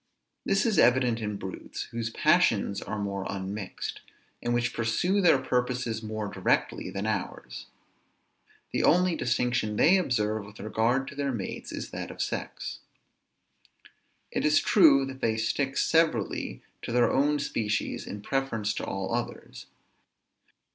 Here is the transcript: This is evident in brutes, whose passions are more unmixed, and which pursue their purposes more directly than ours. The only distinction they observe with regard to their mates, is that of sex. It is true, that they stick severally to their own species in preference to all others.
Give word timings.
This 0.43 0.65
is 0.65 0.79
evident 0.79 1.19
in 1.21 1.37
brutes, 1.37 1.83
whose 1.91 2.09
passions 2.09 2.81
are 2.81 2.97
more 2.97 3.23
unmixed, 3.29 4.01
and 4.41 4.51
which 4.51 4.73
pursue 4.73 5.21
their 5.21 5.37
purposes 5.37 6.01
more 6.01 6.27
directly 6.27 6.89
than 6.89 7.05
ours. 7.05 7.67
The 8.71 8.83
only 8.83 9.15
distinction 9.15 9.75
they 9.75 9.97
observe 9.97 10.47
with 10.47 10.59
regard 10.59 11.07
to 11.09 11.15
their 11.15 11.31
mates, 11.31 11.71
is 11.71 11.91
that 11.91 12.09
of 12.09 12.19
sex. 12.19 12.79
It 14.31 14.43
is 14.43 14.59
true, 14.59 15.05
that 15.05 15.21
they 15.21 15.37
stick 15.37 15.77
severally 15.77 16.63
to 16.81 16.91
their 16.91 17.11
own 17.11 17.37
species 17.37 18.07
in 18.07 18.23
preference 18.23 18.73
to 18.73 18.83
all 18.83 19.13
others. 19.13 19.67